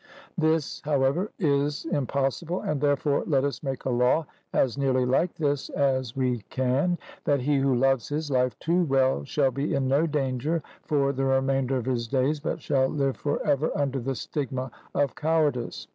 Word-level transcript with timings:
This 0.35 0.81
however 0.83 1.29
is 1.37 1.85
impossible, 1.85 2.59
and 2.61 2.81
therefore 2.81 3.23
let 3.27 3.43
us 3.43 3.61
make 3.61 3.85
a 3.85 3.91
law 3.91 4.25
as 4.51 4.75
nearly 4.75 5.05
like 5.05 5.35
this 5.35 5.69
as 5.69 6.15
we 6.15 6.39
can 6.49 6.97
that 7.25 7.41
he 7.41 7.59
who 7.59 7.75
loves 7.75 8.09
his 8.09 8.31
life 8.31 8.57
too 8.57 8.83
well 8.85 9.23
shall 9.25 9.51
be 9.51 9.75
in 9.75 9.87
no 9.87 10.07
danger 10.07 10.63
for 10.81 11.13
the 11.13 11.25
remainder 11.25 11.77
of 11.77 11.85
his 11.85 12.07
days, 12.07 12.39
but 12.39 12.63
shall 12.63 12.87
live 12.87 13.15
for 13.17 13.45
ever 13.45 13.69
under 13.77 13.99
the 13.99 14.15
stigma 14.15 14.71
of 14.95 15.13
cowardice. 15.13 15.85